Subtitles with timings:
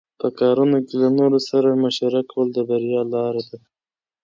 [0.19, 3.57] په کارونو کې له نورو سره مشوره کول د بریا لاره ده.